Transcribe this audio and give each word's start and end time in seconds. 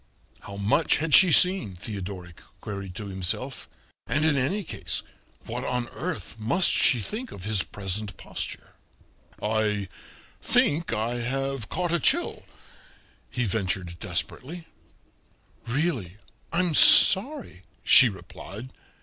How 0.39 0.57
much 0.57 0.97
had 0.97 1.13
she 1.13 1.31
seen, 1.31 1.75
Theodoric 1.75 2.41
queried 2.59 2.95
to 2.95 3.05
himself; 3.05 3.69
and 4.07 4.25
in 4.25 4.35
any 4.35 4.63
case 4.63 5.03
what 5.45 5.63
on 5.63 5.89
earth 5.89 6.39
must 6.39 6.71
she 6.71 6.99
think 6.99 7.31
of 7.31 7.43
his 7.43 7.61
present 7.61 8.17
posture? 8.17 8.73
"I 9.43 9.89
think 10.41 10.91
I 10.91 11.17
have 11.19 11.69
caught 11.69 11.91
a 11.93 11.99
chill," 11.99 12.41
he 13.29 13.43
ventured 13.45 13.99
desperately. 13.99 14.65
"Really, 15.67 16.17
I'm 16.51 16.73
sorry," 16.73 17.61
she 17.83 18.09
replied. 18.09 18.69